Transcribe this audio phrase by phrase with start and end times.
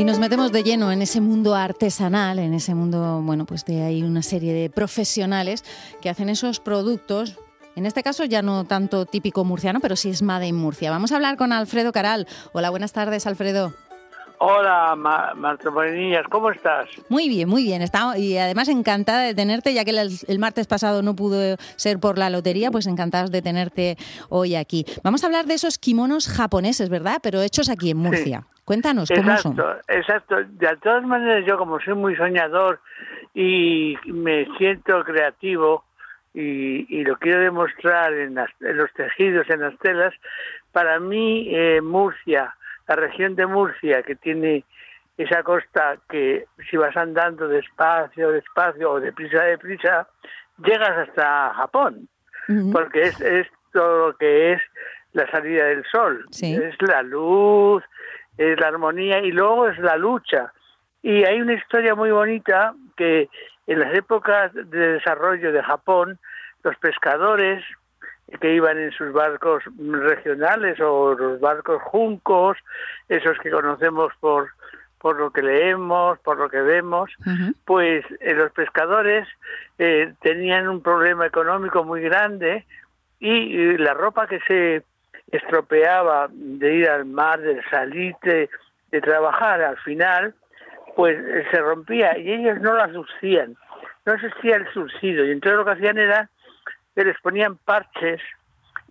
[0.00, 3.82] Y nos metemos de lleno en ese mundo artesanal, en ese mundo, bueno, pues de
[3.82, 5.62] hay una serie de profesionales
[6.00, 7.36] que hacen esos productos
[7.76, 10.90] en este caso ya no tanto típico murciano, pero sí es Made in Murcia.
[10.90, 12.26] Vamos a hablar con Alfredo Caral.
[12.54, 13.74] Hola, buenas tardes, Alfredo.
[14.42, 16.88] Hola, Marta Morenillas, ¿cómo estás?
[17.10, 17.82] Muy bien, muy bien.
[17.82, 22.16] Está, y además encantada de tenerte, ya que el, martes pasado no pudo ser por
[22.16, 23.98] la lotería, pues encantadas de tenerte
[24.30, 24.86] hoy aquí.
[25.04, 27.18] Vamos a hablar de esos kimonos japoneses, ¿verdad?
[27.22, 28.44] Pero hechos aquí en Murcia.
[28.64, 29.58] Cuéntanos, ¿cómo son?
[29.88, 30.36] Exacto.
[30.36, 32.80] De todas maneras, yo como soy muy soñador
[33.34, 35.84] y me siento creativo
[36.32, 40.14] y, lo quiero demostrar en, los tejidos, en las telas,
[40.72, 42.54] para mí eh, Murcia
[42.90, 44.64] la región de Murcia, que tiene
[45.16, 50.08] esa costa que si vas andando despacio, despacio o deprisa, deprisa,
[50.58, 52.08] llegas hasta Japón,
[52.72, 54.62] porque es, es, todo lo que es
[55.12, 57.84] la salida del sol, es la luz,
[58.36, 60.52] es la armonía y luego es la lucha.
[61.00, 63.28] Y hay una historia muy bonita que
[63.68, 66.18] en las épocas de desarrollo de Japón,
[66.64, 67.62] los pescadores
[68.38, 72.56] que iban en sus barcos regionales o los barcos juncos,
[73.08, 74.50] esos que conocemos por,
[75.00, 77.10] por lo que leemos, por lo que vemos,
[77.64, 79.26] pues eh, los pescadores
[79.78, 82.66] eh, tenían un problema económico muy grande
[83.18, 84.84] y, la ropa que se
[85.32, 88.48] estropeaba de ir al mar, de salir, de,
[89.00, 90.34] trabajar al final,
[90.96, 93.56] pues eh, se rompía y ellos no la lucían,
[94.04, 96.28] no existía el subsidio y entonces lo que hacían era
[96.94, 98.20] que les ponían parches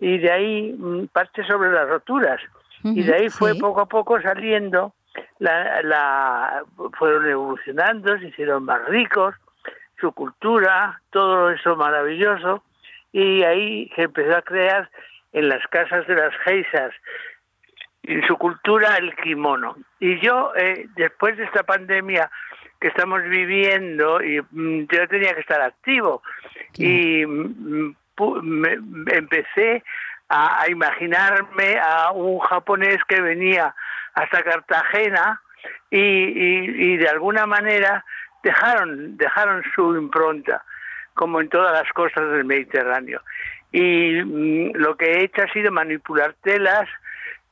[0.00, 2.40] y de ahí mm, parches sobre las roturas.
[2.84, 4.94] Y de ahí fue poco a poco saliendo
[5.40, 6.62] la, la
[6.96, 9.34] fueron evolucionando se hicieron más ricos
[10.00, 12.62] su cultura todo eso maravilloso.
[13.12, 14.90] Y ahí se empezó a crear
[15.32, 16.92] en las casas de las geisas
[18.04, 19.76] en su cultura el kimono.
[20.00, 22.30] Y yo eh, después de esta pandemia
[22.80, 26.22] que estamos viviendo y mm, yo tenía que estar activo
[26.74, 27.94] y mm,
[29.12, 29.82] empecé
[30.28, 33.74] a, imaginarme a un japonés que venía
[34.14, 35.40] hasta Cartagena
[35.90, 38.04] y, de alguna manera
[38.42, 40.62] dejaron, dejaron su impronta,
[41.14, 43.22] como en todas las costas del Mediterráneo.
[43.72, 46.88] Y mm, lo que he hecho ha sido manipular telas,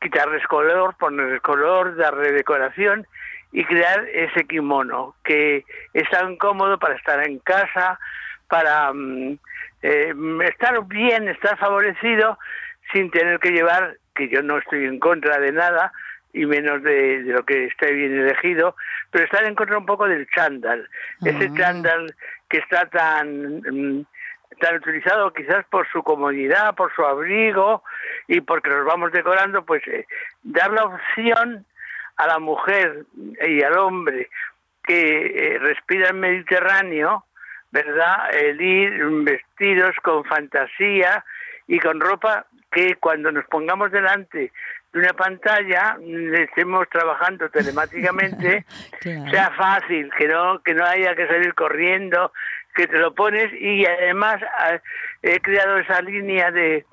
[0.01, 3.07] quitarles color, ponerles color, darle decoración
[3.53, 5.65] y crear ese kimono que
[5.95, 7.99] es tan cómodo para estar en casa,
[8.49, 9.39] para mm,
[9.83, 10.15] eh,
[10.45, 12.39] estar bien, estar favorecido
[12.93, 15.93] sin tener que llevar, que yo no estoy en contra de nada,
[16.33, 18.77] y menos de, lo que esté bien elegido,
[19.11, 20.89] pero estar en contra un poco del chándal,
[21.25, 21.55] ese ah.
[21.57, 22.15] chándal
[22.49, 24.07] que está tan mm,
[24.61, 27.83] tan utilizado quizás por su comodidad, por su abrigo
[28.29, 30.07] y porque nos vamos decorando, pues eh,
[30.43, 31.67] dar la opción
[32.17, 33.05] a la mujer
[33.47, 34.29] y al hombre
[34.83, 37.25] que eh, respira el Mediterráneo,
[37.71, 38.35] ¿verdad?
[38.35, 41.25] El ir vestidos con fantasía
[41.67, 44.53] y con ropa que cuando nos pongamos delante
[44.93, 45.99] de una pantalla
[46.35, 48.65] estemos trabajando telemáticamente
[49.01, 52.33] sea fácil que no que no haya que salir corriendo
[52.75, 54.79] que te lo pones y además ah,
[55.23, 56.85] he creado esa línea de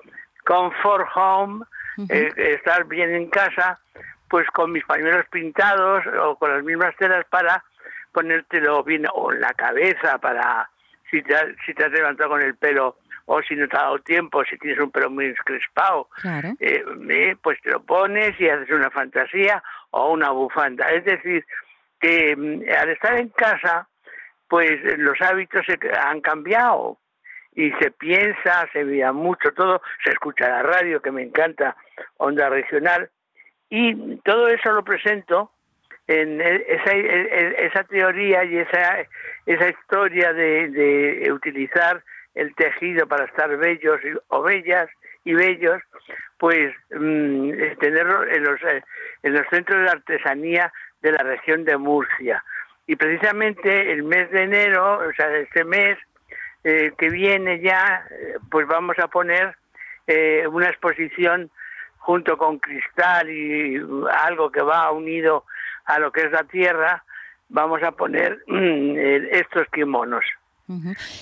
[0.44, 1.64] comfort home
[2.08, 3.78] eh, estar bien en casa
[4.34, 7.62] pues con mis pañuelos pintados o con las mismas telas para
[8.10, 10.68] ponértelo bien o en la cabeza para
[11.08, 12.96] si te, si te has levantado con el pelo
[13.26, 16.08] o si no te ha dado tiempo, si tienes un pelo muy encrespado,
[16.58, 19.62] eh, eh, pues te lo pones y haces una fantasía
[19.92, 20.90] o una bufanda.
[20.90, 21.46] Es decir,
[22.00, 23.86] que mm, al estar en casa,
[24.48, 26.98] pues los hábitos se han cambiado
[27.54, 31.76] y se piensa, se veía mucho todo, se escucha la radio, que me encanta,
[32.16, 33.08] onda regional,
[33.70, 35.50] y todo eso lo presento
[36.06, 39.06] en e, esa, e, e, esa teoría y esa,
[39.46, 42.02] esa historia de, de utilizar
[42.34, 44.88] el tejido para estar bellos o bellas
[45.24, 45.80] y bellos,
[46.38, 47.50] pues mm,
[47.80, 48.82] tenerlo en los, eh,
[49.22, 52.44] en los centros de artesanía de la región de Murcia.
[52.86, 55.96] Y precisamente el mes de enero, o sea, este mes
[56.64, 59.56] eh, que viene ya, eh, pues vamos a poner
[60.50, 61.50] una exposición
[62.04, 63.80] junto con cristal y
[64.26, 65.44] algo que va unido
[65.86, 67.02] a lo que es la tierra,
[67.48, 68.96] vamos a poner mm,
[69.32, 70.24] estos kimonos.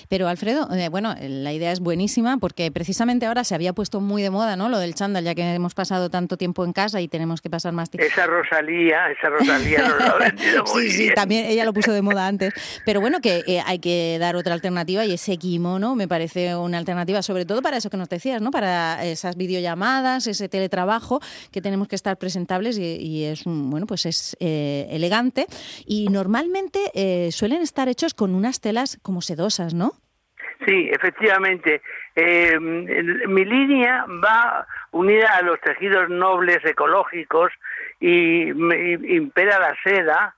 [0.09, 4.23] Pero Alfredo, eh, bueno, la idea es buenísima porque precisamente ahora se había puesto muy
[4.23, 4.69] de moda, ¿no?
[4.69, 7.73] Lo del chándal, ya que hemos pasado tanto tiempo en casa y tenemos que pasar
[7.73, 8.07] más tiempo.
[8.07, 11.93] Esa Rosalía, esa Rosalía nos lo ha vendido muy Sí, sí, también ella lo puso
[11.93, 12.55] de moda antes.
[12.87, 16.79] Pero bueno, que eh, hay que dar otra alternativa y ese kimono me parece una
[16.79, 18.53] alternativa, sobre todo para eso que nos decías, ¿no?
[18.53, 24.37] Para esas videollamadas, ese teletrabajo que tenemos que estar presentables y, es, bueno, pues es
[24.39, 25.47] eh, elegante.
[25.85, 29.32] Y normalmente suelen estar hechos con unas telas como se
[29.75, 29.93] ¿no?
[30.67, 31.83] Sí, efectivamente.
[32.15, 37.53] Eh, mi línea va unida a los tejidos nobles ecológicos
[38.01, 40.35] y, impera la seda,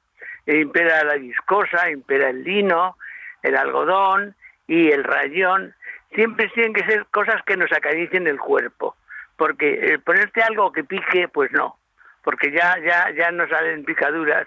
[0.46, 2.96] impera la viscosa, impera el lino,
[3.42, 4.34] el algodón
[4.66, 5.74] y el rayón.
[6.14, 8.96] Siempre tienen que ser cosas que nos acaricien el cuerpo,
[9.36, 11.76] porque eh, ponerte algo que pique, pues no,
[12.22, 14.46] porque ya ya ya no salen picaduras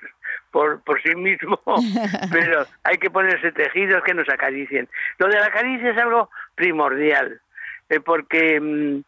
[0.52, 1.60] por, por sí mismo,
[2.32, 4.88] pero hay que ponerse tejidos que nos acaricien.
[5.18, 7.42] Lo de la caricia es algo primordial,
[7.90, 9.02] eh, porque mm,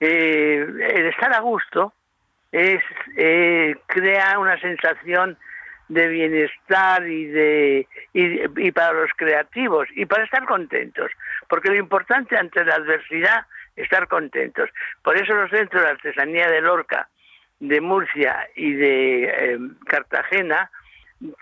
[0.00, 1.92] eh, el estar a gusto
[2.52, 2.82] es
[3.16, 5.36] eh, crea una sensación
[5.88, 11.12] de bienestar y de y, para los creativos y para estar contentos
[11.48, 13.46] porque lo importante ante la adversidad
[13.76, 14.68] es estar contentos
[15.02, 17.08] por eso los centros de artesanía de Lorca
[17.60, 20.70] de Murcia y de Cartagena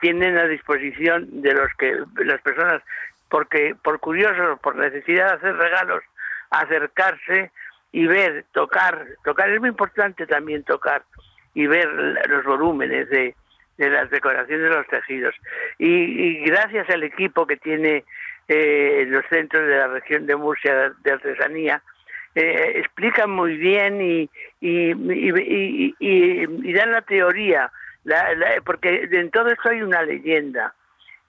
[0.00, 2.82] tienen a disposición de los que las personas
[3.28, 6.04] porque por curiosos por necesidad de hacer regalos
[6.50, 7.50] acercarse
[7.90, 11.02] y ver tocar tocar es muy importante también tocar
[11.54, 11.88] y ver
[12.28, 13.34] los volúmenes de,
[13.78, 15.34] de las decoraciones de los tejidos.
[15.78, 18.04] Y, gracias al equipo que tiene
[18.48, 21.82] eh, los centros de la región de Murcia de artesanía
[22.34, 27.70] eh, explican muy bien y, y, y, y dan la teoría
[28.64, 30.74] porque en todo esto hay una leyenda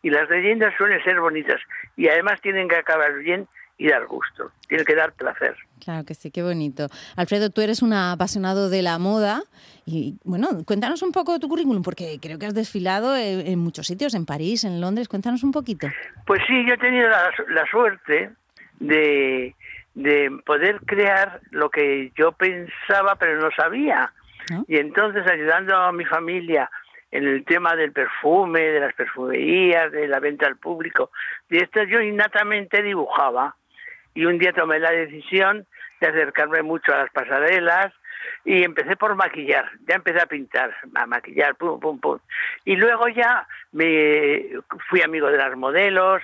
[0.01, 1.59] y las leyendas suelen ser bonitas
[1.95, 3.47] y además tienen que acabar bien
[3.77, 5.55] y dar gusto, tienen que dar placer.
[5.83, 6.87] Claro que sí, qué bonito.
[7.17, 9.41] Alfredo, tú eres un apasionado de la moda
[9.85, 13.87] y bueno, cuéntanos un poco de tu currículum porque creo que has desfilado en, muchos
[13.87, 15.87] sitios, en París, en Londres, cuéntanos un poquito.
[16.25, 18.31] Pues sí, yo he tenido la, la suerte
[18.79, 19.55] de,
[19.95, 24.13] de poder crear lo que yo pensaba pero no sabía
[24.67, 26.69] y entonces ayudando a mi familia
[27.11, 31.11] en el tema del perfume, de las perfumerías, de la venta al público,
[31.49, 33.55] y esto yo innatamente dibujaba.
[34.13, 35.65] Y un día tomé la decisión
[35.99, 37.93] de acercarme mucho a las pasarelas
[38.43, 42.19] y empecé por maquillar, ya empecé a pintar, a maquillar, pum, pum, pum.
[42.63, 44.45] Y luego ya me
[44.89, 46.21] fui amigo de las modelos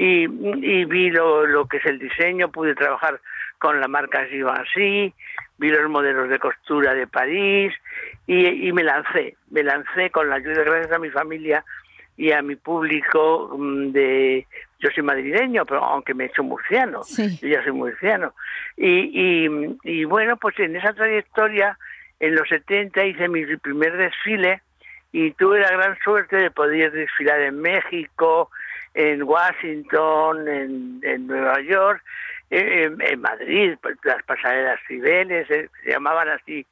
[0.00, 3.20] y, vi lo, lo, que es el diseño, pude trabajar
[3.58, 5.12] con la marca Givenchy,
[5.58, 7.74] vi los modelos de costura de París
[8.28, 11.64] y, me lancé, me lancé con la ayuda, gracias a mi familia
[12.16, 14.46] y a mi público mm, de
[14.80, 18.34] yo soy madrileño pero aunque me he hecho murciano yo ya soy murciano.
[18.76, 21.76] Y, y, y, bueno pues en esa trayectoria
[22.20, 24.62] en los 70 hice mi primer desfile
[25.12, 28.50] y tuve la gran suerte de poder desfilar en México
[28.94, 32.02] en Washington en, en Nueva York
[32.50, 36.66] en, Madrid, pues, las pasarelas Cibeles, eh, se llamaban así,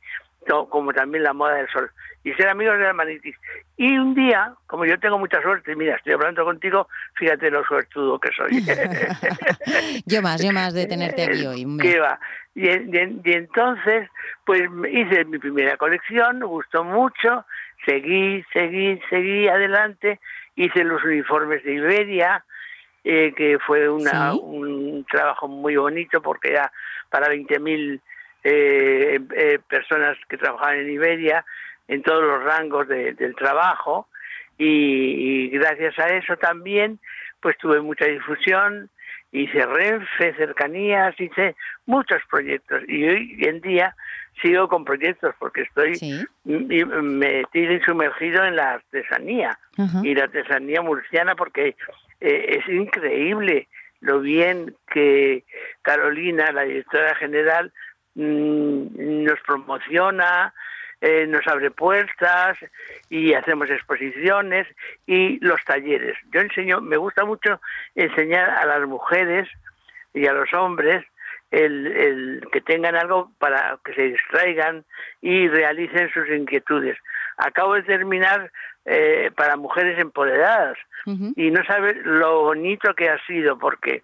[0.71, 1.91] como también la moda del sol,
[2.23, 3.37] y ser amigos de la manitis.
[3.77, 8.19] Y un día, como yo tengo mucha suerte, mira, estoy hablando contigo, fíjate lo suertudo
[8.19, 8.65] que soy.
[10.07, 11.67] yo más, yo más de tenerte aquí hoy.
[11.81, 12.19] ¿Qué va?
[12.55, 14.09] Y, y, entonces,
[14.45, 17.45] pues hice mi primera colección, me gustó mucho,
[17.85, 20.21] seguí, seguí, seguí adelante,
[20.57, 22.45] hice los uniformes de Iberia,
[23.05, 26.73] eh, que fue una, un trabajo muy bonito porque era
[27.09, 28.01] para 20.000
[28.43, 31.45] eh, eh, personas que trabajaban en Iberia
[31.89, 34.09] en todos los rangos del trabajo.
[34.59, 36.99] Y, gracias a eso también
[37.41, 38.91] pues tuve mucha difusión
[39.33, 42.83] hice Renfe, cercanías, hice muchos proyectos.
[42.89, 43.95] Y hoy en día
[44.41, 45.99] sigo con proyectos porque estoy
[46.45, 49.59] metido y sumergido en la artesanía
[50.03, 51.77] y la artesanía murciana porque
[52.21, 53.69] eh, es increíble
[54.01, 55.45] lo bien que
[55.83, 57.73] Carolina, la directora general,
[58.15, 60.53] mm, nos promociona,
[61.01, 62.57] eh, nos abre puertas
[63.11, 64.67] y hacemos exposiciones
[65.07, 66.17] y los talleres.
[66.33, 67.61] Yo enseño, me gusta mucho
[67.95, 69.49] enseñar a las mujeres
[70.15, 71.05] y a los hombres
[71.51, 74.85] el, el, que tengan algo para que se distraigan
[75.21, 76.99] y realicen sus inquietudes.
[77.39, 78.51] Acabo de terminar
[78.85, 80.79] eh, para mujeres empoderadas
[81.37, 84.03] y no sabes lo bonito que ha sido porque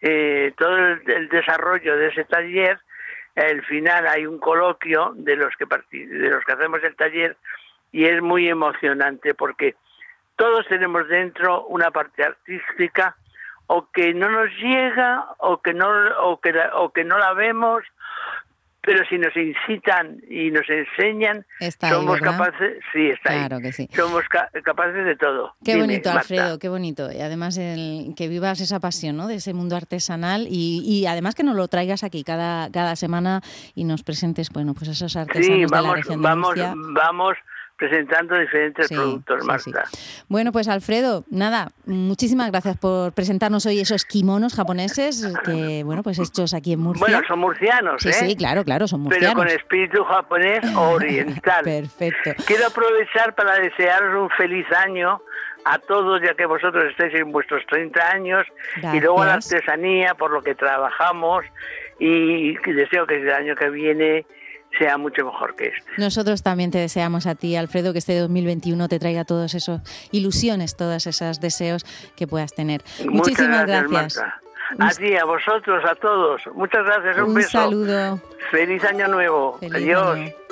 [0.00, 2.78] eh, todo el, desarrollo de ese taller
[3.36, 7.36] al final hay un coloquio de los que de los que hacemos el taller
[7.92, 9.76] y es muy emocionante porque
[10.36, 13.16] todos tenemos dentro una parte artística
[13.74, 15.88] o que no nos llega o que no
[16.20, 17.82] o que la, o que no la vemos
[18.84, 21.46] pero si nos incitan y nos enseñan,
[21.78, 23.88] somos capaces, sí, está claro que sí.
[23.94, 24.24] Somos
[24.64, 25.54] capaces de todo.
[25.64, 27.12] Qué bonito, Alfredo, qué bonito.
[27.12, 29.28] Y además el, que vivas esa pasión ¿no?
[29.28, 33.40] de ese mundo artesanal y, y, además que nos lo traigas aquí cada, cada semana
[33.76, 36.54] y nos presentes, bueno, pues esos artesanos vamos, de la región de vamos,
[36.92, 37.36] vamos
[37.82, 39.84] presentando diferentes productos, Marta.
[40.28, 46.20] Bueno, pues Alfredo, nada, muchísimas gracias por presentarnos hoy esos kimonos japoneses que, bueno, pues
[46.20, 47.04] hechos aquí en Murcia.
[47.04, 48.12] Bueno, son murcianos, ¿eh?
[48.12, 49.34] Sí, claro, claro, son murcianos.
[49.34, 51.64] Pero con espíritu japonés oriental.
[51.64, 52.44] Perfecto.
[52.46, 55.20] Quiero aprovechar para desearos un feliz año
[55.64, 58.46] a todos, ya que vosotros estáis en vuestros 30 años,
[58.92, 61.44] y luego a la artesanía, por lo que trabajamos,
[61.98, 64.24] y deseo que el año que viene
[64.78, 65.90] sea mucho mejor que esto.
[65.98, 69.80] Nosotros también te deseamos a ti, Alfredo, que este 2021 te traiga todas esas
[70.12, 71.84] ilusiones, todos esos deseos
[72.16, 72.82] que puedas tener.
[73.08, 74.18] Muchísimas gracias.
[74.78, 76.42] A ti, a vosotros, a todos.
[76.54, 77.16] Muchas gracias.
[77.18, 77.50] Un, un beso.
[77.50, 78.20] saludo.
[78.50, 79.58] Feliz año nuevo.
[79.62, 80.32] Adiós.